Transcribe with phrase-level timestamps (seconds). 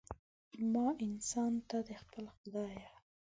[0.71, 2.91] ما انسان ته، د خپل خدایه